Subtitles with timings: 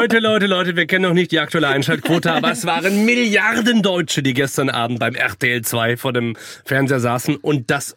[0.00, 4.22] Leute, Leute, Leute, wir kennen noch nicht die aktuelle Einschaltquote, aber es waren Milliarden Deutsche,
[4.22, 7.94] die gestern Abend beim RTL 2 vor dem Fernseher saßen und das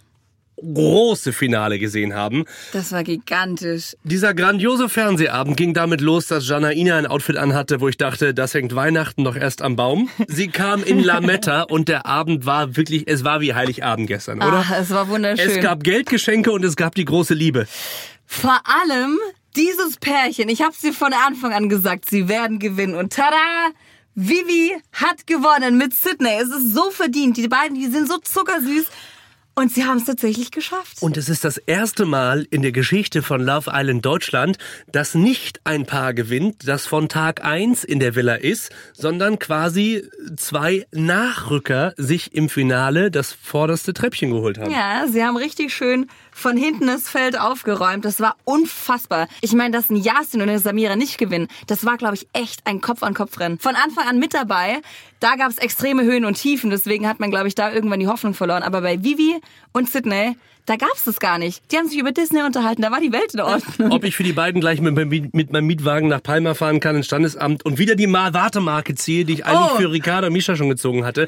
[0.58, 2.44] große Finale gesehen haben.
[2.74, 3.96] Das war gigantisch.
[4.04, 8.54] Dieser grandiose Fernsehabend ging damit los, dass Janaina ein Outfit anhatte, wo ich dachte, das
[8.54, 10.10] hängt Weihnachten noch erst am Baum.
[10.28, 14.66] Sie kam in Lametta und der Abend war wirklich, es war wie Heiligabend gestern, oder?
[14.68, 15.50] Ach, es war wunderschön.
[15.50, 17.66] Es gab Geldgeschenke und es gab die große Liebe.
[18.26, 19.20] Vor allem
[19.56, 22.96] dieses Pärchen, ich habe sie von Anfang an gesagt, sie werden gewinnen.
[22.96, 23.72] Und tada!
[24.16, 26.38] Vivi hat gewonnen mit Sydney.
[26.40, 27.38] Es ist so verdient.
[27.38, 28.86] Die beiden, die sind so zuckersüß.
[29.56, 30.98] Und sie haben es tatsächlich geschafft.
[31.02, 34.58] Und es ist das erste Mal in der Geschichte von Love Island Deutschland,
[34.92, 40.10] dass nicht ein Paar gewinnt, das von Tag eins in der Villa ist, sondern quasi
[40.38, 44.72] zwei Nachrücker sich im Finale das vorderste Treppchen geholt haben.
[44.72, 48.06] Ja, sie haben richtig schön von hinten das Feld aufgeräumt.
[48.06, 49.28] Das war unfassbar.
[49.42, 52.66] Ich meine, dass ein Yasin und eine Samira nicht gewinnen, das war, glaube ich, echt
[52.66, 53.60] ein Kopf-an-Kopf-Rennen.
[53.60, 54.82] Von Anfang an mit dabei.
[55.20, 56.70] Da gab es extreme Höhen und Tiefen.
[56.70, 58.64] Deswegen hat man, glaube ich, da irgendwann die Hoffnung verloren.
[58.64, 59.40] Aber bei Vivi
[59.72, 61.62] und Sydney, da gab es das gar nicht.
[61.72, 62.82] Die haben sich über Disney unterhalten.
[62.82, 63.92] Da war die Welt in Ordnung.
[63.92, 66.96] Ob ich für die beiden gleich mit, mit, mit meinem Mietwagen nach Palma fahren kann
[66.96, 69.78] ins Standesamt und wieder die Wartemarke ziehe, die ich eigentlich Oh.
[69.78, 71.28] für Ricardo und Misha schon gezogen hatte.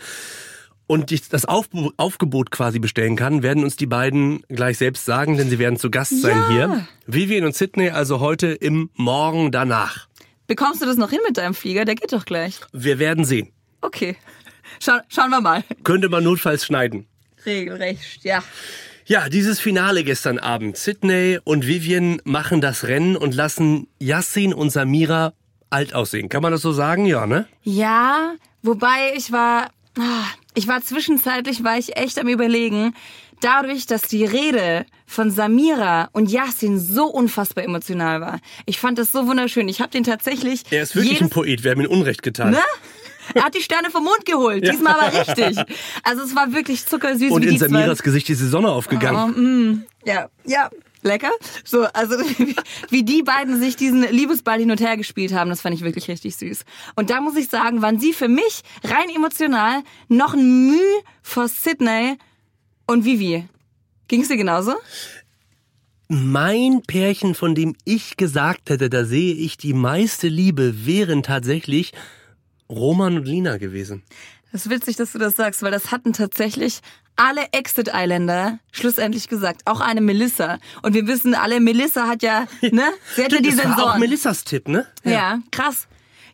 [0.88, 5.38] Und ich das Auf Aufgebot quasi bestellen kann, werden uns die beiden gleich selbst sagen,
[5.38, 6.50] denn sie werden zu Gast sein Ja.
[6.50, 6.88] hier.
[7.08, 10.08] Vivian und Sydney also heute im Morgen danach.
[10.48, 11.86] Bekommst du das noch hin mit deinem Flieger?
[11.86, 12.60] Der geht doch gleich.
[12.72, 13.52] Wir werden sehen.
[13.82, 14.16] Okay.
[14.80, 15.64] Schau, schauen wir mal.
[15.84, 17.08] Könnte man notfalls schneiden.
[17.46, 18.44] Regelrecht, ja.
[19.08, 20.78] Ja, dieses Finale gestern Abend.
[20.78, 25.34] Sydney und Vivian machen das Rennen und lassen Yassin und Samira
[25.70, 26.30] alt aussehen.
[26.30, 27.06] Kann man das so sagen?
[27.06, 27.48] Ja, ne?
[27.64, 29.70] Ja, wobei ich war,
[30.54, 32.94] ich war zwischenzeitlich, war ich echt am überlegen,
[33.42, 38.40] dadurch, dass die Rede von Samira und Yasin so unfassbar emotional war.
[38.66, 39.68] Ich fand das so wunderschön.
[39.70, 40.64] Ich habe den tatsächlich.
[40.72, 41.64] Er ist wirklich ein Poet.
[41.64, 42.52] Wir haben ihm Unrecht getan.
[42.52, 42.60] ne?
[43.34, 44.68] Er hat die Sterne vom Mond geholt.
[44.68, 45.58] Diesmal aber richtig.
[46.04, 47.58] Also es war wirklich zuckersüß Und in.
[47.58, 49.86] Samiras Gesicht ist die Sonne aufgegangen.
[50.06, 50.70] Ja, ja,
[51.06, 51.32] lecker.
[51.64, 52.16] So, also
[52.90, 56.08] wie- die beiden sich diesen Liebesball hin und her gespielt haben, das fand ich wirklich
[56.10, 56.66] richtig süß.
[56.96, 61.48] Und da muss ich sagen, waren sie für mich rein emotional noch ein Mühe vor
[61.48, 62.18] Sydney
[62.88, 63.48] und Vivi.
[64.08, 64.74] Ging's dir genauso?
[66.08, 71.94] Mein Pärchen, von dem ich gesagt hätte, da sehe ich die meiste Liebe, wären tatsächlich
[72.70, 74.04] Roman und Lina gewesen.
[74.52, 76.82] Das ist witzig, dass du das sagst, weil das hatten tatsächlich
[77.16, 79.62] alle Exit Islander schlussendlich gesagt.
[79.66, 80.60] Auch eine Melissa.
[80.82, 82.84] Und wir wissen alle, Melissa hat ja, ne?
[83.16, 84.00] Sie hat ja die das war auch Sensoren.
[84.00, 84.86] Melissas Tipp, ne?
[85.04, 85.88] Ja, krass.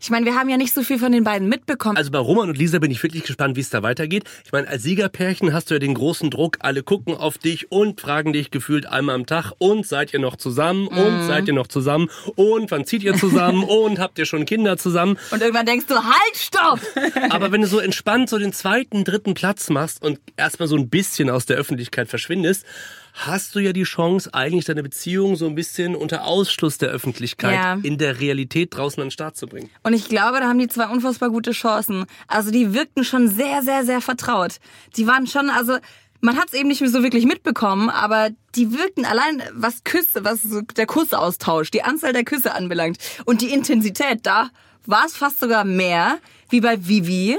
[0.04, 1.96] Ich meine, wir haben ja nicht so viel von den beiden mitbekommen.
[1.96, 4.24] Also bei Roman und Lisa bin ich wirklich gespannt, wie es da weitergeht.
[4.44, 8.02] Ich meine, als Siegerpärchen hast du ja den großen Druck, alle gucken auf dich und
[8.02, 11.68] fragen dich gefühlt einmal am Tag und seid ihr noch zusammen und seid ihr noch
[11.68, 15.20] zusammen und wann zieht ihr zusammen und habt ihr schon Kinder zusammen?
[15.30, 16.80] Und irgendwann denkst du, halt, stopp!
[17.30, 20.90] Aber wenn du so entspannt so den zweiten, dritten Platz machst und erstmal so ein
[20.90, 22.66] bisschen aus der Öffentlichkeit verschwindest,
[23.14, 27.54] hast du ja die Chance, eigentlich deine Beziehung so ein bisschen unter Ausschluss der Öffentlichkeit
[27.56, 27.78] Ja.
[27.84, 29.70] in der Realität draußen an den Start zu bringen.
[29.84, 32.06] Und ich glaube, da haben die zwei unfassbar gute Chancen.
[32.28, 34.58] Also die wirkten schon sehr, sehr, sehr vertraut.
[34.98, 35.78] Die waren schon, also
[36.22, 40.24] man hat es eben nicht mehr so wirklich mitbekommen, aber die wirkten allein, was Küsse,
[40.24, 40.42] was
[40.78, 44.50] der Kussaustausch, die Anzahl der Küsse anbelangt und die Intensität, da
[44.86, 46.20] war es fast sogar mehr
[46.50, 47.38] wie bei Vivi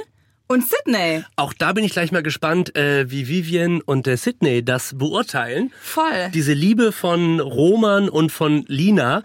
[0.52, 1.24] und Sydney.
[1.36, 5.72] Auch da bin ich gleich mal gespannt, äh, wie Vivian und der Sydney das beurteilen.
[5.80, 6.30] Voll.
[6.34, 9.22] Diese Liebe von Roman und von Lina,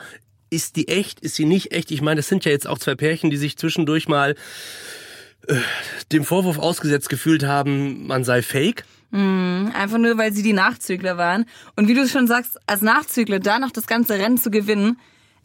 [0.50, 1.92] ist die echt, ist sie nicht echt?
[1.92, 4.36] Ich meine, das sind ja jetzt auch zwei Pärchen, die sich zwischendurch mal
[5.48, 5.56] äh,
[6.12, 8.86] dem Vorwurf ausgesetzt gefühlt haben, man sei fake.
[9.12, 11.46] Einfach nur, weil sie die Nachzügler waren.
[11.78, 15.00] Und wie du schon sagst, als Nachzügler da noch das ganze Rennen zu gewinnen,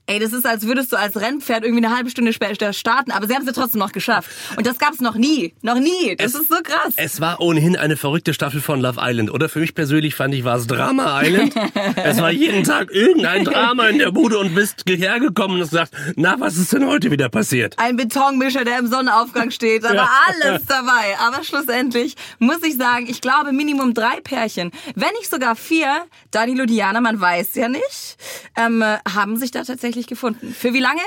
[0.06, 3.26] ey, das ist, als würdest du als Rennpferd irgendwie eine halbe Stunde später starten, aber
[3.26, 4.30] sie haben es ja trotzdem noch geschafft.
[4.56, 5.54] Und das gab's noch nie.
[5.62, 6.16] Noch nie.
[6.16, 6.94] Das Es- ist so krass.
[6.96, 9.48] Es war ohnehin eine verrückte Staffel von Love Island, oder?
[9.48, 11.54] Für mich persönlich fand ich, war es Drama Island.
[11.96, 15.94] es war jeden Tag irgendein Drama in der Bude und bist hergekommen und hast gesagt,
[16.16, 17.78] na, was ist denn heute wieder passiert?
[17.78, 19.84] Ein Betonmischer, der im Sonnenaufgang steht.
[19.84, 21.16] Da war alles dabei.
[21.26, 26.66] Aber schlussendlich muss ich sagen, ich glaube Minimum drei Pärchen, wenn nicht sogar vier, Danilo
[26.66, 28.16] Diana, man weiß ja nicht,
[28.56, 30.54] ähm, äh, haben sich da tatsächlich gefunden.
[30.54, 31.00] Für wie lange?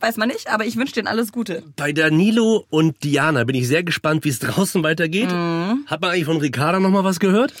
[0.00, 1.64] Weiß man nicht, aber ich wünsche denen alles Gute.
[1.76, 5.30] Bei Danilo und Diana bin ich sehr gespannt, wie es draußen weitergeht.
[5.30, 7.52] Hat man eigentlich von Ricarda noch mal was gehört?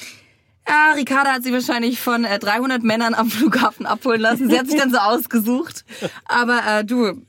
[0.68, 4.50] Ja, Ricarda hat sie wahrscheinlich von äh, 300 Männern am Flughafen abholen lassen.
[4.50, 5.84] Sie hat sich dann so ausgesucht.
[6.26, 7.22] Aber äh, du,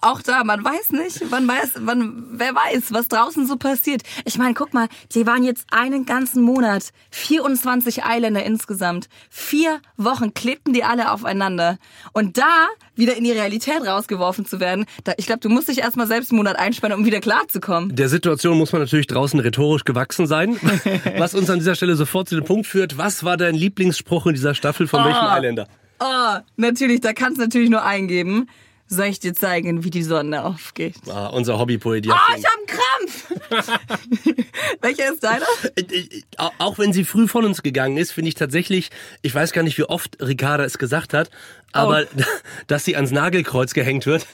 [0.00, 4.02] auch da, man weiß nicht, man weiß, man, wer weiß, was draußen so passiert.
[4.24, 9.08] Ich meine, guck mal, die waren jetzt einen ganzen Monat, 24 Eiländer insgesamt.
[9.30, 11.78] Vier Wochen klebten die alle aufeinander.
[12.12, 15.78] Und da wieder in die Realität rausgeworfen zu werden, da, ich glaube, du musst dich
[15.78, 17.94] erstmal selbst einen Monat einspannen, um wieder klarzukommen.
[17.94, 20.56] Der Situation muss man natürlich draußen rhetorisch gewachsen sein.
[21.16, 24.34] was uns an dieser Stelle sofort zu dem Punkt führt, was war dein Lieblingsspruch in
[24.34, 25.04] dieser Staffel von Oh.
[25.04, 25.68] welchem Eiländer?
[26.00, 28.48] Oh, natürlich, da kannst du natürlich nur eingeben.
[28.90, 30.94] Soll ich dir zeigen, wie die Sonne aufgeht?
[31.10, 32.06] Ah, unser Hobbypoet.
[32.08, 33.32] Oh, ich hab einen Krampf!
[34.80, 35.44] Welcher ist deiner?
[35.76, 36.22] Äh, äh,
[36.58, 38.90] Auch wenn sie früh von uns gegangen ist, finde ich tatsächlich,
[39.22, 41.30] ich weiß gar nicht, wie oft Ricarda es gesagt hat,
[41.72, 42.22] aber Oh.
[42.66, 44.26] dass sie ans Nagelkreuz gehängt wird,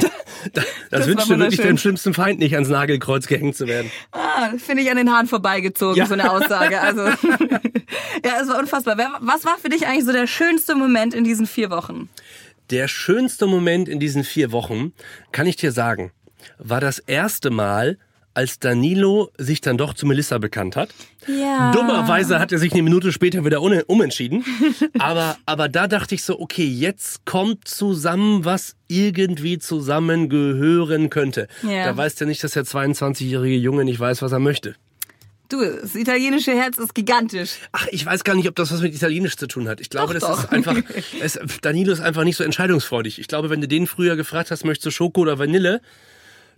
[0.52, 3.90] das, das wünscht du wirklich deinem schlimmsten Feind nicht, ans Nagelkreuz gehängt zu werden.
[4.12, 6.06] Ah, finde ich an den Haaren vorbeigezogen, Ja.
[6.06, 6.80] so eine Aussage.
[6.80, 8.96] Also, ja, es war unfassbar.
[9.20, 12.08] Was war für dich eigentlich so der schönste Moment in diesen vier Wochen?
[12.72, 14.94] Der schönste Moment in diesen vier Wochen,
[15.30, 16.10] kann ich dir sagen,
[16.56, 17.98] war das erste Mal,
[18.32, 20.88] als Danilo sich dann doch zu Melissa bekannt hat.
[21.26, 21.70] Ja.
[21.72, 24.42] Dummerweise hat er sich eine Minute später wieder umentschieden.
[24.98, 31.48] aber, aber da dachte ich so, okay, jetzt kommt zusammen, was irgendwie zusammengehören könnte.
[31.62, 31.84] Ja.
[31.84, 34.76] Da weiß ja nicht, dass der 22-jährige Junge nicht weiß, was er möchte.
[35.52, 37.56] Du, das italienische Herz ist gigantisch.
[37.72, 39.80] Ach, ich weiß gar nicht, ob das was mit Italienisch zu tun hat.
[39.80, 40.44] Ich glaube, Doch, das doch.
[40.44, 40.76] ist einfach.
[41.20, 43.18] Es, Danilo ist einfach nicht so entscheidungsfreudig.
[43.18, 45.82] Ich glaube, wenn du den früher gefragt hast, möchtest du Schoko oder Vanille,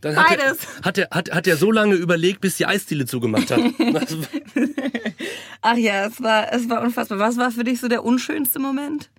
[0.00, 0.58] dann hat er, Beides.
[0.82, 3.58] hat, er, hat, hat er so lange überlegt, bis die Eisdiele zugemacht hat.
[5.62, 7.19] Ach ja, es war, es war unfassbar.
[7.19, 9.11] Was war für dich so der unschönste Moment?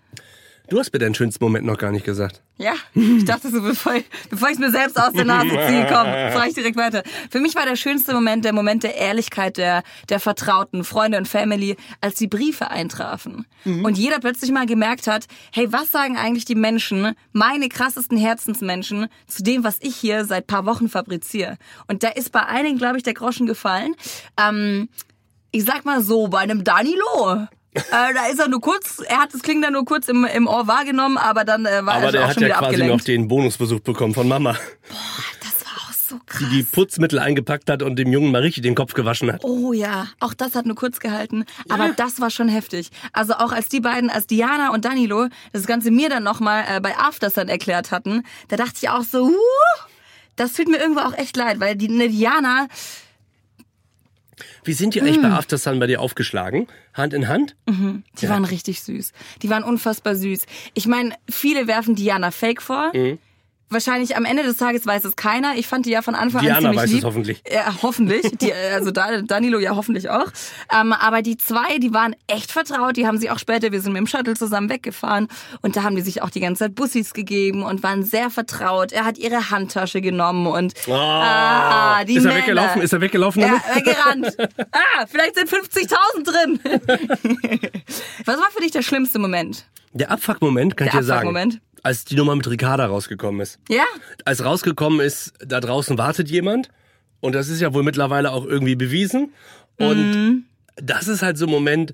[0.69, 2.41] Du hast mir deinen schönsten Moment noch gar nicht gesagt.
[2.57, 6.05] Ja, ich dachte so, bevor ich, bevor ich mir selbst aus der Nase ziehe, komm,
[6.05, 7.03] frage ich direkt weiter.
[7.29, 11.27] Für mich war der schönste Moment der Moment der Ehrlichkeit der, der Vertrauten, Freunde und
[11.27, 13.45] Family, als die Briefe eintrafen.
[13.83, 19.07] Und jeder plötzlich mal gemerkt hat, hey, was sagen eigentlich die Menschen, meine krassesten Herzensmenschen,
[19.27, 21.57] zu dem, was ich hier seit paar Wochen fabriziere.
[21.87, 23.95] Und da ist bei einigen, glaube ich, der Groschen gefallen.
[24.39, 24.87] Ähm,
[25.51, 27.47] ich sag mal so, bei einem Danilo.
[27.75, 30.47] Äh, da ist er nur kurz, er hat das Kling dann nur kurz im, im
[30.47, 32.65] Ohr wahrgenommen, aber dann äh, war Aber er der auch hat schon ja wieder quasi
[32.75, 32.93] abgelenkt.
[32.97, 34.55] noch den Bonusbesuch bekommen von Mama,
[35.41, 36.39] Das war auch so krass.
[36.39, 39.43] die die Putzmittel eingepackt hat und dem Jungen mal richtig den Kopf gewaschen hat.
[39.43, 42.89] Oh ja, auch das hat nur kurz gehalten, aber das war schon heftig.
[43.13, 46.79] Also auch als die beiden, als Diana und Danilo das Ganze mir dann nochmal äh,
[46.79, 49.81] bei Aftersun erklärt hatten, da dachte ich auch so, huh,
[50.37, 52.67] das tut mir irgendwo auch echt leid, weil die eine Diana,
[54.63, 55.23] Wie sind die eigentlich Hm.
[55.23, 56.67] bei Aftersun bei dir aufgeschlagen?
[56.93, 57.55] Hand in Hand?
[57.67, 59.13] die waren richtig süß.
[59.41, 60.45] Die waren unfassbar süß.
[60.73, 62.91] Ich meine, viele werfen Diana Fake vor.
[62.93, 63.19] Mhm.
[63.69, 65.55] Wahrscheinlich am Ende des Tages weiß es keiner.
[65.55, 67.03] Ich fand die ja von Anfang an Diana ziemlich weiß es lieb.
[67.03, 67.43] hoffentlich.
[67.51, 68.31] Ja, hoffentlich.
[68.39, 70.27] Die, also Da- Danilo ja hoffentlich auch.
[70.71, 72.95] Ähm, aber die zwei, die waren echt vertraut.
[72.95, 75.27] Die haben sich auch später, wir sind mit dem Shuttle zusammen weggefahren
[75.61, 78.91] und da haben die sich auch die ganze Zeit Bussis gegeben und waren sehr vertraut.
[78.91, 82.41] Er hat ihre Handtasche genommen und ah, die ist er Männer.
[82.43, 82.81] weggelaufen?
[82.83, 83.41] Ist er weggelaufen?
[83.41, 84.27] Ja, weggerannt.
[84.97, 86.59] Ah, vielleicht sind 50.000 drin.
[88.25, 89.65] Was war für dich der schlimmste Moment?
[89.93, 91.59] Der Abfuck-Moment, kann Der ich dir sagen.
[91.85, 93.59] Als die Nummer mit Ricarda rausgekommen ist.
[93.69, 93.83] Ja?
[94.25, 96.69] Als rausgekommen ist, da draußen wartet jemand.
[97.19, 99.33] Und das ist ja wohl mittlerweile auch irgendwie bewiesen.
[99.77, 100.43] Und Mhm.
[100.77, 101.93] das ist halt so ein Moment,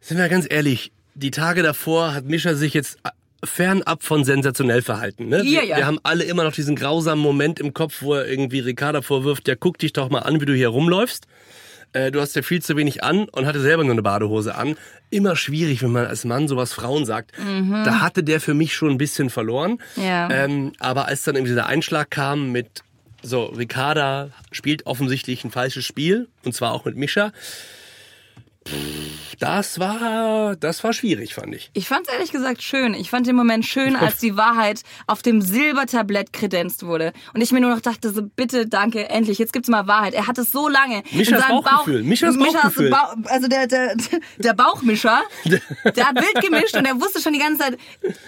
[0.00, 2.98] sind wir ganz ehrlich, die Tage davor hat Mischa sich jetzt
[3.44, 5.28] fernab von sensationell verhalten.
[5.28, 5.38] Ne?
[5.38, 5.76] Ja, wir, ja.
[5.78, 9.48] wir haben alle immer noch diesen grausamen Moment im Kopf, wo er irgendwie Ricarda vorwirft,
[9.48, 11.26] ja guck dich doch mal an, wie du hier rumläufst.
[11.92, 14.76] Äh, Du hast ja viel zu wenig an und hatte selber nur eine Badehose an.
[15.10, 17.32] Immer schwierig, wenn man als Mann sowas Frauen sagt.
[17.84, 19.78] Da hatte der für mich schon ein bisschen verloren.
[19.96, 20.02] Mhm.
[20.02, 20.30] Ja.
[20.30, 22.82] Ähm, aber als dann irgendwie dieser Einschlag kam mit,
[23.22, 27.32] so, Ricarda spielt offensichtlich ein falsches Spiel, und zwar auch mit Mischa.
[29.42, 31.70] Das war, das war schwierig, fand ich.
[31.74, 32.94] Ich fand es ehrlich gesagt schön.
[32.94, 37.12] Ich fand den Moment schön, als die Wahrheit auf dem Silbertablett kredenzt wurde.
[37.34, 40.14] Und ich mir nur noch dachte, so bitte, danke, endlich, jetzt gibt's mal Wahrheit.
[40.14, 42.08] Er hat es so lange Mischas in seinem Bauchgefühl, Bauch.
[42.08, 42.90] Mischas Bauchgefühl.
[42.90, 43.96] Bau, also der, der,
[44.38, 47.78] der Bauchmischer, der hat wild gemischt und er wusste schon die ganze Zeit,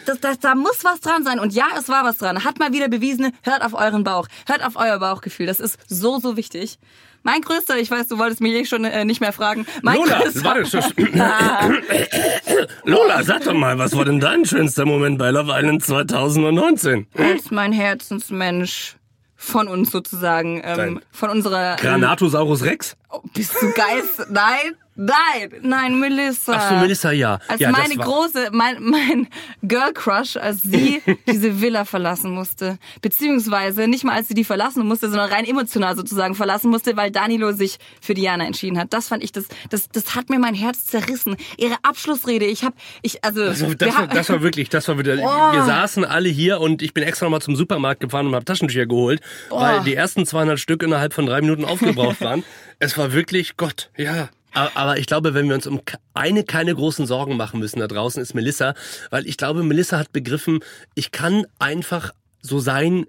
[0.06, 1.38] dass, dass, da muss was dran sein.
[1.38, 2.42] Und ja, es war was dran.
[2.44, 4.26] Hat mal wieder bewiesen, hört auf euren Bauch.
[4.46, 5.46] Hört auf euer Bauchgefühl.
[5.46, 6.78] Das ist so, so wichtig.
[7.24, 9.66] Mein größter, ich weiß, du wolltest mich eh schon äh, nicht mehr fragen.
[9.82, 10.62] Mein Lola, größter, warte,
[12.84, 17.06] Lola, sag doch mal, was war denn dein schönster Moment bei Love Island 2019?
[17.16, 18.96] als mein Herzensmensch
[19.36, 21.76] von uns sozusagen, ähm, von unserer...
[21.76, 22.94] Granatosaurus Rex?
[23.10, 24.26] Oh, bist du Geist?
[24.30, 26.52] Nein, Nein, nein, Melissa.
[26.56, 27.40] Ach so, Melissa, ja.
[27.48, 29.28] Als ja, meine war- große, mein, mein
[29.62, 32.78] Girl Crush, als sie diese Villa verlassen musste.
[33.02, 37.10] Beziehungsweise nicht mal als sie die verlassen musste, sondern rein emotional sozusagen verlassen musste, weil
[37.10, 38.92] Danilo sich für Diana entschieden hat.
[38.92, 41.36] Das fand ich, das, das, das hat mir mein Herz zerrissen.
[41.58, 44.86] Ihre Abschlussrede, ich hab, ich, also, Also wir das, war, haben- das war wirklich, das
[44.88, 45.14] war wieder.
[45.14, 45.54] Oh.
[45.56, 48.86] Wir saßen alle hier und ich bin extra nochmal zum Supermarkt gefahren und habe Taschentücher
[48.86, 49.20] geholt,
[49.50, 52.44] weil die ersten 200 Stück innerhalb von drei Minuten aufgebraucht waren.
[52.78, 54.28] es war wirklich Gott, ja.
[54.54, 55.80] Aber ich glaube, wenn wir uns um
[56.14, 58.74] eine keine großen Sorgen machen müssen da draußen, ist Melissa,
[59.10, 60.60] weil ich glaube, Melissa hat begriffen,
[60.94, 63.06] ich kann einfach so sein,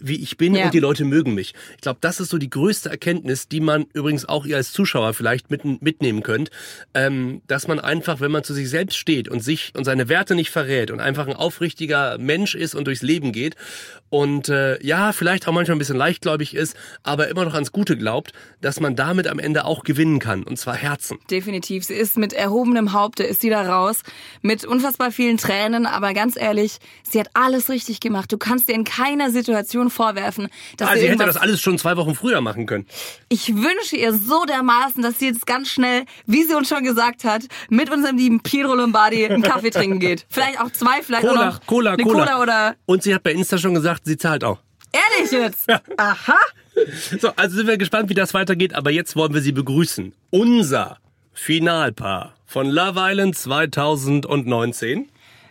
[0.00, 0.66] wie ich bin Ja.
[0.66, 1.54] und die Leute mögen mich.
[1.76, 5.14] Ich glaube, das ist so die größte Erkenntnis, die man übrigens auch ihr als Zuschauer
[5.14, 6.50] vielleicht mit, mitnehmen könnt,
[6.94, 10.34] ähm, dass man einfach, wenn man zu sich selbst steht und sich und seine Werte
[10.34, 13.56] nicht verrät und einfach ein aufrichtiger Mensch ist und durchs Leben geht
[14.10, 17.96] und äh, ja, vielleicht auch manchmal ein bisschen leichtgläubig ist, aber immer noch ans Gute
[17.96, 21.18] glaubt, dass man damit am Ende auch gewinnen kann und zwar Herzen.
[21.30, 21.84] Definitiv.
[21.84, 24.02] Sie ist mit erhobenem Haupte, ist sie da raus,
[24.42, 28.32] mit unfassbar vielen Tränen, aber ganz ehrlich, sie hat alles richtig gemacht.
[28.32, 31.78] Du kannst dir in keiner Situation vorwerfen, dass Ah, sie sie hätte das alles schon
[31.78, 32.86] zwei Wochen früher machen können.
[33.28, 37.24] Ich wünsche ihr so dermaßen, dass sie jetzt ganz schnell, wie sie uns schon gesagt
[37.24, 40.26] hat, mit unserem lieben Pietro Lombardi einen Kaffee trinken geht.
[40.30, 42.24] Vielleicht auch zwei, vielleicht auch Cola, noch Cola, eine Cola.
[42.24, 44.58] Cola oder Und sie hat bei Insta schon gesagt, sie zahlt auch.
[44.92, 45.68] ehrlich jetzt.
[45.96, 46.38] Aha.
[47.20, 50.12] So, also sind wir gespannt, wie das weitergeht, aber jetzt wollen wir sie begrüßen.
[50.30, 50.98] Unser
[51.32, 55.08] Finalpaar von Love Island 2019.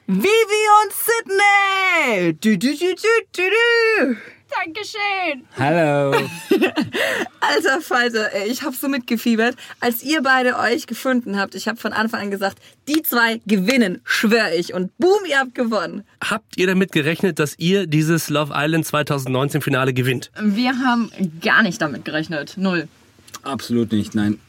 [0.10, 2.34] Vivi und Sydney.
[2.40, 4.16] Du, du, du, du, du, du.
[4.50, 5.44] Dankeschön.
[5.60, 6.12] Hallo.
[7.42, 9.58] Alter Falter, ey, ich hab so mitgefiebert.
[9.82, 14.00] Als ihr beide euch gefunden habt, ich habe von Anfang an gesagt, die zwei gewinnen,
[14.06, 14.74] schwör ich.
[14.74, 16.04] Und boom, ihr habt gewonnen.
[16.24, 20.32] Habt ihr damit gerechnet, dass ihr dieses Love Island 2019 Finale gewinnt?
[20.42, 21.12] Wir haben
[21.42, 22.54] gar nicht damit gerechnet.
[22.56, 22.88] Null.
[23.44, 24.40] Absolut nicht, nein.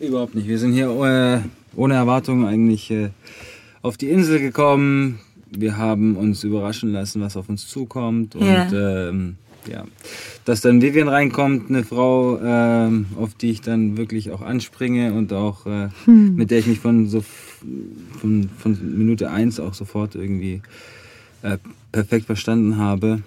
[0.00, 0.48] Überhaupt nicht.
[0.48, 3.10] Wir sind hier äh, ohne Erwartung eigentlich äh,
[3.86, 5.20] auf die Insel gekommen.
[5.50, 8.34] Wir haben uns überraschen lassen, was auf uns zukommt.
[8.34, 9.08] Und Ja.
[9.08, 9.36] ähm,
[9.70, 9.84] ja,
[10.44, 15.32] dass dann Vivian reinkommt, eine Frau, ähm, auf die ich dann wirklich auch anspringe und
[15.32, 17.24] auch äh, mit der ich mich von so
[18.20, 20.62] von, von Minute eins auch sofort irgendwie
[21.42, 21.58] äh,
[21.90, 23.22] perfekt verstanden habe,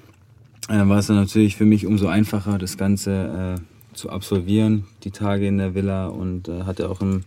[0.70, 5.12] äh, war es dann natürlich für mich umso einfacher, das Ganze äh, zu absolvieren, die
[5.12, 7.26] Tage in der Villa und äh, hatte auch einen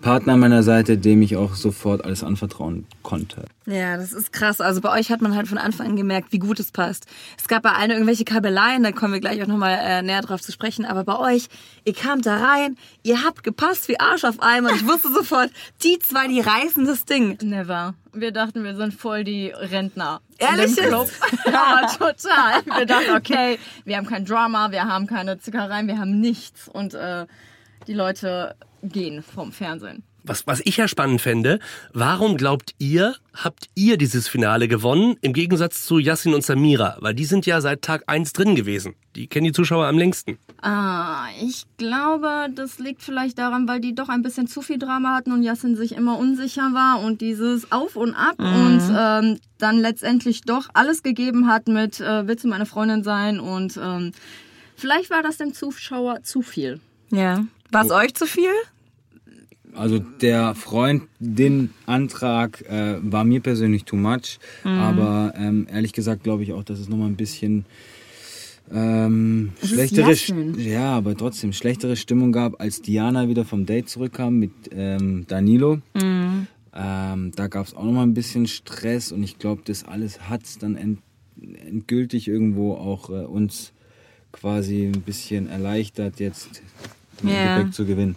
[0.00, 3.44] Partner an meiner Seite, dem ich auch sofort alles anvertrauen konnte.
[3.66, 4.60] Ja, das ist krass.
[4.60, 7.06] Also bei euch hat man halt von Anfang an gemerkt, wie gut es passt.
[7.38, 10.40] Es gab bei allen irgendwelche Kabeleien, da kommen wir gleich auch nochmal äh, näher drauf
[10.40, 10.84] zu sprechen.
[10.84, 11.48] Aber bei euch,
[11.84, 14.70] ihr kamt da rein, ihr habt gepasst wie Arsch auf Eimer.
[14.70, 15.50] Und ich wusste sofort,
[15.82, 17.38] die zwei, die reißen das Ding.
[17.42, 17.94] Never.
[18.12, 20.20] Wir dachten, wir sind voll die Rentner.
[20.38, 21.08] Ehrlich Club.
[21.46, 22.62] ja, total.
[22.76, 26.68] Wir dachten, okay, wir haben kein Drama, wir haben keine Zickereien, wir haben nichts.
[26.68, 27.26] Und äh,
[27.86, 30.02] die Leute gehen vom Fernsehen.
[30.22, 31.60] Was, was ich ja spannend fände,
[31.92, 36.96] warum glaubt ihr, habt ihr dieses Finale gewonnen, im Gegensatz zu Yassin und Samira?
[37.00, 38.94] Weil die sind ja seit Tag eins drin gewesen.
[39.16, 40.38] Die kennen die Zuschauer am längsten.
[40.60, 45.14] Ah, ich glaube, das liegt vielleicht daran, weil die doch ein bisschen zu viel Drama
[45.16, 49.78] hatten und Yassin sich immer unsicher war und dieses Auf und Ab und ähm, dann
[49.78, 54.12] letztendlich doch alles gegeben hat mit äh, Willst du meine Freundin sein und ähm,
[54.76, 56.80] vielleicht war das dem Zuschauer zu viel.
[57.10, 57.44] Ja.
[57.70, 58.48] War es euch zu viel?
[59.74, 66.52] Also der Freundin-Antrag äh, war mir persönlich too much, aber ähm, ehrlich gesagt glaube ich
[66.52, 67.66] auch, dass es nochmal ein bisschen
[68.72, 70.58] ähm, schlechtere, Yasmin.
[70.58, 75.80] ja, aber trotzdem schlechtere Stimmung gab, als Diana wieder vom Date zurückkam mit ähm, Danilo.
[76.72, 80.44] Ähm, da gab es auch nochmal ein bisschen Stress und ich glaube, das alles hat
[80.44, 81.00] es dann end,
[81.66, 83.72] endgültig irgendwo auch äh, uns
[84.30, 86.62] quasi ein bisschen erleichtert, jetzt
[87.22, 87.34] im Ja.
[87.36, 88.16] Endeffekt zu gewinnen.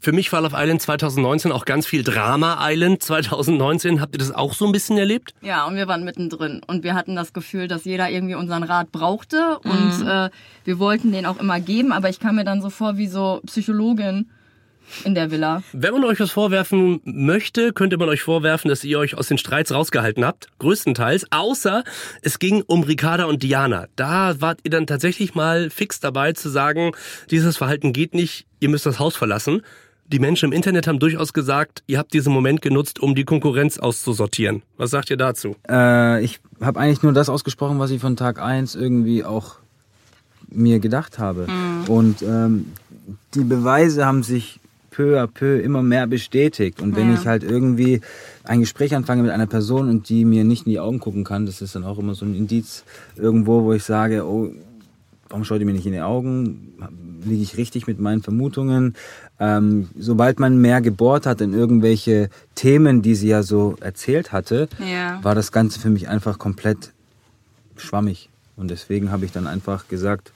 [0.00, 4.00] Für mich war Love Island 2019 auch ganz viel Drama Island 2019.
[4.00, 5.32] Habt ihr das auch so ein bisschen erlebt?
[5.40, 8.92] Ja, und wir waren mittendrin und wir hatten das Gefühl, dass jeder irgendwie unseren Rat
[8.92, 10.28] brauchte und äh,
[10.64, 13.40] wir wollten den auch immer geben, aber ich kam mir dann so vor wie so
[13.46, 14.26] Psychologin
[15.04, 15.62] in der Villa.
[15.72, 19.38] Wenn man euch was vorwerfen möchte, könnte man euch vorwerfen, dass ihr euch aus den
[19.38, 20.48] Streits rausgehalten habt.
[20.58, 21.26] Größtenteils.
[21.30, 21.84] Außer
[22.22, 23.86] es ging um Ricarda und Diana.
[23.96, 26.92] Da wart ihr dann tatsächlich mal fix dabei zu sagen,
[27.30, 29.62] dieses Verhalten geht nicht, ihr müsst das Haus verlassen.
[30.06, 33.78] Die Menschen im Internet haben durchaus gesagt, ihr habt diesen Moment genutzt, um die Konkurrenz
[33.78, 34.62] auszusortieren.
[34.76, 35.56] Was sagt ihr dazu?
[35.68, 39.56] Äh, ich habe eigentlich nur das ausgesprochen, was ich von Tag 1 irgendwie auch
[40.50, 41.46] mir gedacht habe.
[41.88, 42.72] Und ähm,
[43.34, 44.60] die Beweise haben sich
[44.92, 46.80] peu à peu immer mehr bestätigt.
[46.80, 47.14] Und wenn Ja.
[47.14, 48.00] ich halt irgendwie
[48.44, 51.46] ein Gespräch anfange mit einer Person und die mir nicht in die Augen gucken kann,
[51.46, 52.84] das ist dann auch immer so ein Indiz
[53.16, 54.50] irgendwo, wo ich sage, oh,
[55.28, 56.74] warum schaut ihr mir nicht in die Augen?
[57.24, 58.94] Liege ich richtig mit meinen Vermutungen?
[59.40, 64.68] Ähm, sobald man mehr gebohrt hat in irgendwelche Themen, die sie ja so erzählt hatte,
[64.78, 65.18] Ja.
[65.24, 66.92] war das Ganze für mich einfach komplett
[67.76, 68.28] schwammig.
[68.56, 70.32] Und deswegen habe ich dann einfach gesagt,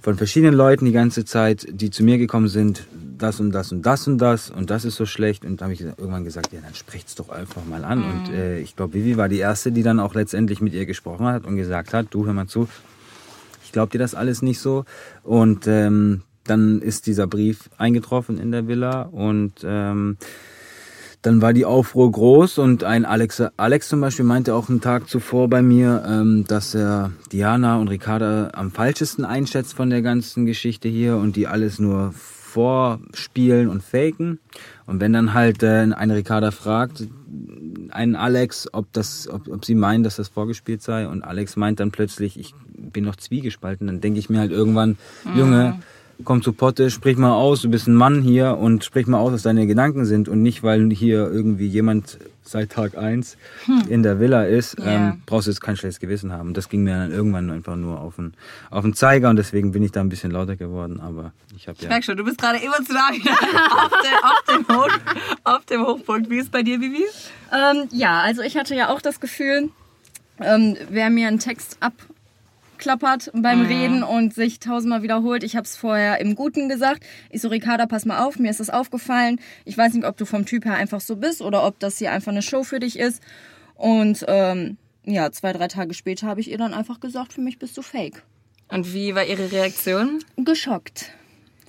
[0.00, 2.86] von verschiedenen Leuten die ganze Zeit, die zu mir gekommen sind,
[3.18, 5.44] das und das und das und das und das ist so schlecht.
[5.44, 8.04] Und dann habe ich irgendwann gesagt, ja, dann sprecht's doch einfach mal an.
[8.04, 11.26] Und äh, ich glaube, Vivi war die Erste, die dann auch letztendlich mit ihr gesprochen
[11.26, 12.68] hat und gesagt hat, du hör mal zu,
[13.64, 14.84] ich glaube dir das alles nicht so.
[15.24, 20.16] Und ähm, dann ist dieser Brief eingetroffen in der Villa und ähm,
[21.22, 25.08] dann war die Aufruhr groß und ein Alex, Alex zum Beispiel meinte auch einen Tag
[25.08, 30.46] zuvor bei mir, ähm, dass er Diana und Ricarda am falschesten einschätzt von der ganzen
[30.46, 34.38] Geschichte hier und die alles nur vorspielen und faken.
[34.86, 37.06] Und wenn dann halt äh, eine Ricarda fragt,
[37.90, 41.80] einen Alex, ob das, ob, ob sie meinen, dass das vorgespielt sei, und Alex meint
[41.80, 44.96] dann plötzlich, ich bin noch zwiegespalten, dann denke ich mir halt irgendwann,
[45.36, 45.80] Junge,
[46.24, 49.32] komm zu Potte, sprich mal aus, du bist ein Mann hier und sprich mal aus,
[49.32, 53.36] was deine Gedanken sind und nicht, weil hier irgendwie jemand seit Tag eins
[53.90, 54.86] in der Villa ist, Ja.
[54.86, 56.54] ähm, brauchst du jetzt kein schlechtes Gewissen haben.
[56.54, 58.32] Das ging mir dann irgendwann einfach nur auf den,
[58.70, 61.76] auf den Zeiger und deswegen bin ich da ein bisschen lauter geworden, aber ich habe
[61.76, 61.88] Ich ja...
[61.90, 64.88] merke schon, du bist gerade emotional auf, der, auf, dem Hoch,
[65.44, 66.30] auf dem Hochpunkt.
[66.30, 67.04] Wie ist bei dir, Vivi?
[67.52, 69.68] Ähm, ja, also ich hatte ja auch das Gefühl,
[70.40, 71.76] ähm, wer mir einen Text
[72.78, 75.42] abklappert beim Reden und sich tausendmal wiederholt.
[75.42, 77.04] Ich habe es vorher im Guten gesagt.
[77.28, 79.40] Ich so, Ricarda, pass mal auf, mir ist das aufgefallen.
[79.64, 82.12] Ich weiß nicht, ob du vom Typ her einfach so bist oder ob das hier
[82.12, 83.20] einfach eine Show für dich ist.
[83.74, 87.58] Und ähm, ja, zwei, drei Tage später habe ich ihr dann einfach gesagt, für mich
[87.58, 88.22] bist du fake.
[88.68, 90.20] Und wie war ihre Reaktion?
[90.36, 91.10] geschockt.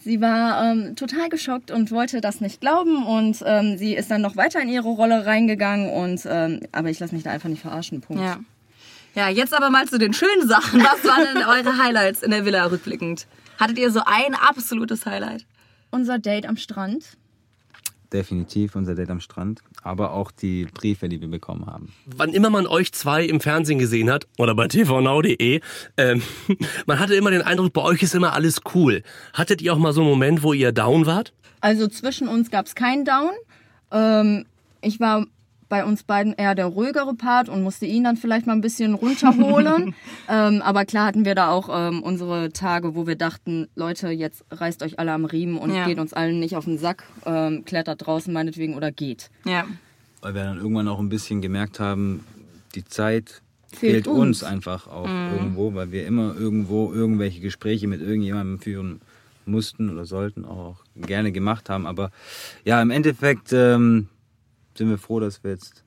[0.02, 4.22] Sie war ähm, total geschockt und wollte das nicht glauben und ähm, sie ist dann
[4.22, 7.62] noch weiter in ihre Rolle reingegangen und ähm, aber ich lasse mich da einfach nicht
[7.62, 8.00] verarschen.
[8.00, 8.22] Punkt.
[8.22, 8.40] Ja.
[9.20, 10.80] Ja, jetzt aber mal zu den schönen Sachen.
[10.80, 13.28] Was waren denn eure Highlights in der Villa rückblickend?
[13.60, 15.46] Hattet ihr so ein absolutes Highlight?
[15.92, 17.18] Unser Date am Strand.
[18.14, 21.92] Definitiv unser Date am Strand, aber auch die Briefe, die wir bekommen haben.
[22.06, 25.60] Wann immer man euch zwei im Fernsehen gesehen hat oder bei tvnow.de,
[25.98, 26.22] ähm,
[26.86, 29.04] man hatte immer den Eindruck, bei euch ist immer alles cool.
[29.34, 31.34] Hattet ihr auch mal so einen Moment, wo ihr down wart?
[31.60, 33.32] Also zwischen uns gab es keinen Down.
[33.92, 34.46] Ähm,
[34.82, 35.26] ich war
[35.70, 38.96] bei uns beiden eher der ruhigere Part und musste ihn dann vielleicht mal ein bisschen
[38.96, 39.94] runterholen.
[40.30, 44.44] ähm, aber klar hatten wir da auch ähm, unsere Tage, wo wir dachten, Leute, jetzt
[44.52, 45.86] reißt euch alle am Riemen und Ja.
[45.86, 49.30] geht uns allen nicht auf den Sack, ähm, klettert draußen meinetwegen oder geht.
[49.46, 49.66] Ja.
[50.22, 52.26] Weil wir dann irgendwann auch ein bisschen gemerkt haben,
[52.76, 53.42] die Zeit
[53.72, 54.42] Fehlt fehlt, uns.
[54.42, 54.44] uns.
[54.44, 59.02] einfach auch irgendwo, weil wir immer irgendwo irgendwelche Gespräche mit irgendjemandem führen
[59.46, 61.86] mussten oder sollten, auch gerne gemacht haben.
[61.86, 62.10] Aber
[62.66, 64.08] ja, im Endeffekt ähm,
[64.80, 65.84] sind wir froh, dass wir jetzt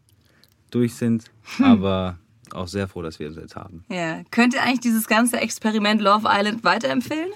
[0.70, 1.24] durch sind,
[1.60, 2.18] aber
[2.54, 3.84] auch sehr froh, dass wir es jetzt haben.
[3.90, 4.22] ja.
[4.30, 7.30] Könnt ihr eigentlich dieses ganze Experiment Love Island weiterempfehlen?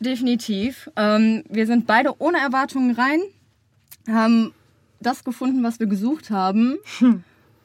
[0.00, 0.90] Definitiv.
[0.96, 3.20] Ähm, wir sind beide ohne Erwartungen rein,
[4.08, 4.52] haben
[5.00, 6.78] das gefunden, was wir gesucht haben.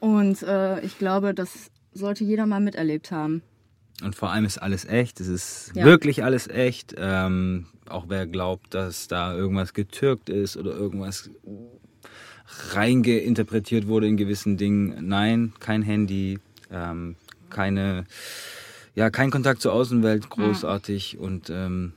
[0.00, 3.42] Und äh, ich glaube, das sollte jeder mal miterlebt haben.
[4.02, 5.20] Und vor allem ist alles echt.
[5.20, 5.84] Es ist Ja.
[5.86, 6.94] wirklich alles echt.
[6.98, 11.30] Ähm, auch wer glaubt, dass da irgendwas getürkt ist oder irgendwas
[12.72, 15.08] reingeinterpretiert wurde in gewissen Dingen.
[15.08, 16.38] Nein, kein Handy,
[16.70, 17.16] ähm,
[17.50, 18.04] keine,
[18.94, 21.92] ja, kein Kontakt zur Außenwelt großartig und ähm,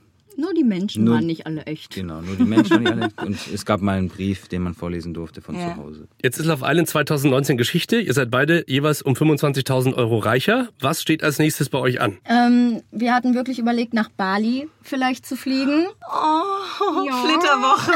[0.60, 1.94] die Menschen Nur- waren nicht alle echt.
[1.94, 3.28] genau, nur die Menschen waren nicht alle.
[3.28, 5.72] Und es gab mal einen Brief, den man vorlesen durfte von Ja.
[5.74, 6.08] zu Hause.
[6.22, 7.98] Jetzt ist Love Island 2019 Geschichte.
[7.98, 10.68] Ihr seid beide jeweils um 25.000 Euro reicher.
[10.80, 12.18] Was steht als nächstes bei euch an?
[12.26, 15.86] Ähm, wir hatten wirklich überlegt, nach Bali vielleicht zu fliegen.
[16.06, 17.24] Oh, Ja.
[17.24, 17.94] Flitterwochen.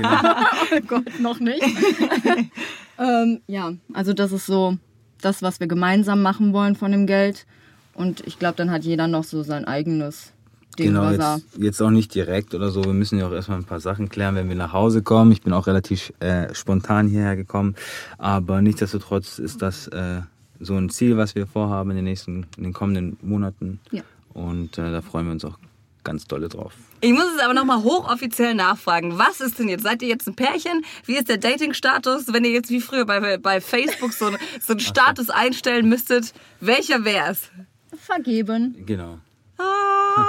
[0.78, 1.62] Oh Gott, noch nicht.
[2.98, 4.76] ähm, ja, also das ist so
[5.20, 7.46] das, was wir gemeinsam machen wollen von dem Geld.
[7.94, 10.32] Und ich glaube, dann hat jeder noch so sein eigenes
[10.78, 12.84] Ding, Genau, jetzt, jetzt auch nicht direkt oder so.
[12.84, 15.32] Wir müssen ja auch erstmal ein paar Sachen klären, wenn wir nach Hause kommen.
[15.32, 17.74] Ich bin auch relativ äh, spontan hierher gekommen.
[18.16, 20.20] Aber nichtsdestotrotz ist das äh,
[20.60, 23.80] so ein Ziel, was wir vorhaben in den nächsten, in den kommenden Monaten.
[23.90, 24.02] Ja.
[24.34, 25.58] Und äh, da freuen wir uns auch
[26.04, 26.72] ganz dolle drauf.
[27.00, 29.18] Ich muss es aber nochmal hochoffiziell nachfragen.
[29.18, 29.82] Was ist denn jetzt?
[29.82, 30.84] Seid ihr jetzt ein Pärchen?
[31.04, 32.32] Wie ist der Dating-Status?
[32.32, 37.04] Wenn ihr jetzt wie früher bei, bei Facebook so, so einen Status einstellen müsstet, welcher
[37.04, 37.50] wär's?
[37.96, 38.74] Vergeben.
[38.86, 39.18] Genau.
[39.58, 40.26] Ah.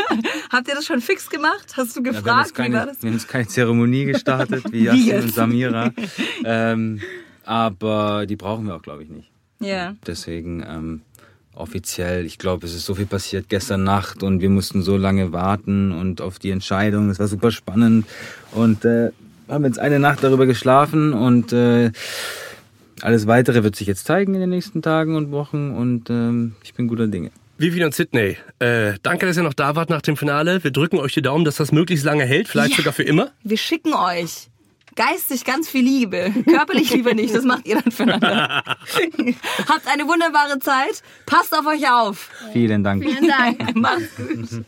[0.50, 1.74] Habt ihr das schon fix gemacht?
[1.76, 3.02] Hast du Ja, wir, haben gefragt, jetzt wie war keine, das?
[3.02, 5.90] wir haben jetzt keine Zeremonie gestartet, wie Yassin und Samira.
[6.44, 7.00] ähm,
[7.44, 9.30] aber die brauchen wir auch, glaube ich, nicht.
[9.60, 9.94] Ja.
[10.06, 11.02] Deswegen ähm,
[11.54, 15.32] offiziell, ich glaube, es ist so viel passiert gestern Nacht und wir mussten so lange
[15.32, 17.10] warten und auf die Entscheidung.
[17.10, 18.06] Es war super spannend
[18.52, 19.10] und äh,
[19.48, 21.92] haben jetzt eine Nacht darüber geschlafen und äh,
[23.02, 26.74] alles weitere wird sich jetzt zeigen in den nächsten Tagen und Wochen und ähm, ich
[26.74, 27.30] bin guter Dinge.
[27.62, 30.64] Vivian und Sydney, äh, danke, dass ihr noch da wart nach dem Finale.
[30.64, 32.76] Wir drücken euch die Daumen, dass das möglichst lange hält, vielleicht Ja.
[32.78, 33.30] sogar für immer.
[33.44, 34.48] Wir schicken euch
[34.96, 36.32] geistig ganz viel Liebe.
[36.44, 38.64] Körperlich lieber nicht, das macht ihr dann füreinander.
[39.68, 41.04] Habt eine wunderbare Zeit.
[41.24, 42.30] Passt auf euch auf.
[42.52, 43.04] Vielen Dank.
[43.04, 43.74] Vielen Dank.
[43.76, 44.64] Macht's gut.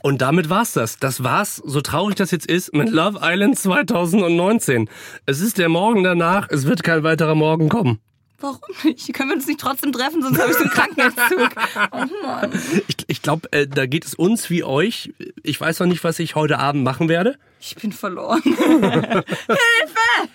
[0.00, 0.98] Und damit war's das.
[1.00, 4.88] Das war's, so traurig das jetzt ist, mit Love Island 2019.
[5.26, 7.98] Es ist der Morgen danach, es wird kein weiterer Morgen kommen.
[8.40, 9.12] Warum nicht?
[9.12, 11.50] Können wir uns nicht trotzdem treffen, sonst habe ich so einen Krankenhauszug.
[11.92, 12.50] Oh Mann.
[12.88, 15.12] Ich, ich glaube, äh, da geht es uns wie euch.
[15.42, 17.36] Ich weiß noch nicht, was ich heute Abend machen werde.
[17.60, 18.40] Ich bin verloren.
[18.44, 20.30] Hilfe!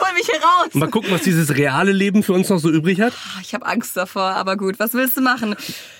[0.00, 0.74] Hol mich hier raus!
[0.74, 3.12] Mal gucken, was dieses reale Leben für uns noch so übrig hat.
[3.42, 5.54] Ich habe Angst davor, aber gut, was willst du machen?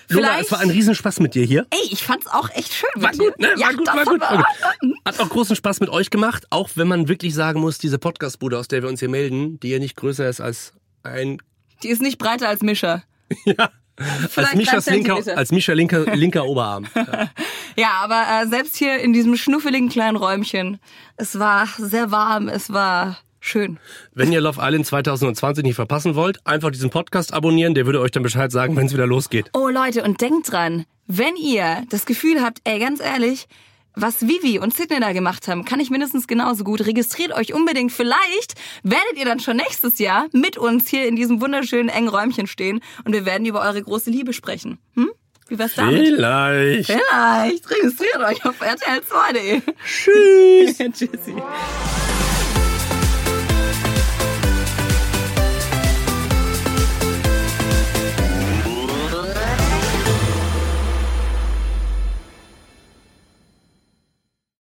[0.09, 1.65] Lola, es war ein Riesenspaß mit dir hier.
[1.71, 3.49] Ey, ich fand's auch echt schön War gut, ne?
[3.57, 4.95] Ja, War gut, das war gut, hat- war gut.
[5.05, 8.57] Hat auch großen Spaß mit euch gemacht, auch wenn man wirklich sagen muss, diese Podcast-Bude,
[8.59, 10.73] aus der wir uns hier melden, die ja nicht größer ist als
[11.03, 11.41] ein
[11.83, 13.03] Die ist nicht breiter als Mischa.
[13.57, 16.87] als Vielleicht Mischas drei linker, als Mischa linker, linker Oberarm.
[16.95, 17.29] Ja.
[17.77, 20.79] Ja, aber äh, selbst hier in diesem schnuffeligen kleinen Räumchen,
[21.15, 23.79] es war sehr warm, es war schön.
[24.13, 28.11] Wenn ihr Love Island 2020 nicht verpassen wollt, einfach diesen Podcast abonnieren, der würde euch
[28.11, 29.49] dann Bescheid sagen, wenn es wieder losgeht.
[29.53, 33.47] Oh Leute, und denkt dran, wenn ihr das Gefühl habt, ey, ganz ehrlich,
[33.95, 36.85] was Vivi und Sidney da gemacht haben, kann ich mindestens genauso gut.
[36.85, 37.91] Registriert euch unbedingt.
[37.91, 42.47] Vielleicht werdet ihr dann schon nächstes Jahr mit uns hier in diesem wunderschönen engen Räumchen
[42.47, 44.79] stehen und wir werden über eure große Liebe sprechen.
[44.95, 45.11] Hm?
[45.47, 46.07] Wie wär's damit?
[46.07, 46.91] Vielleicht.
[46.91, 47.69] Vielleicht.
[47.69, 49.61] Registriert euch auf RTL2.de.
[49.85, 50.77] Tschüss.
[50.93, 51.35] Tschüssi.